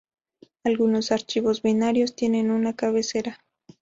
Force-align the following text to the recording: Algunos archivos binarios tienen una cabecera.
Algunos 0.63 1.11
archivos 1.11 1.61
binarios 1.61 2.15
tienen 2.15 2.49
una 2.49 2.73
cabecera. 2.75 3.39